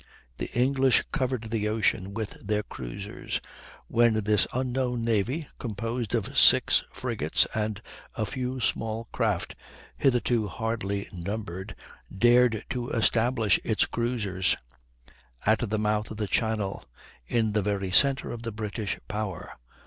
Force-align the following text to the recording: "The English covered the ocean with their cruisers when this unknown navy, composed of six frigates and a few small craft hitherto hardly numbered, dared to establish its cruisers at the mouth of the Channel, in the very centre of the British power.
"The 0.39 0.49
English 0.57 1.03
covered 1.11 1.51
the 1.51 1.67
ocean 1.69 2.15
with 2.15 2.31
their 2.43 2.63
cruisers 2.63 3.39
when 3.87 4.15
this 4.23 4.47
unknown 4.51 5.03
navy, 5.05 5.47
composed 5.59 6.15
of 6.15 6.35
six 6.35 6.83
frigates 6.91 7.45
and 7.53 7.79
a 8.15 8.25
few 8.25 8.59
small 8.59 9.09
craft 9.11 9.55
hitherto 9.95 10.47
hardly 10.47 11.07
numbered, 11.13 11.75
dared 12.11 12.65
to 12.71 12.89
establish 12.89 13.59
its 13.63 13.85
cruisers 13.85 14.57
at 15.45 15.69
the 15.69 15.77
mouth 15.77 16.09
of 16.09 16.17
the 16.17 16.25
Channel, 16.27 16.83
in 17.27 17.51
the 17.53 17.61
very 17.61 17.91
centre 17.91 18.31
of 18.31 18.41
the 18.41 18.51
British 18.51 18.99
power. 19.07 19.51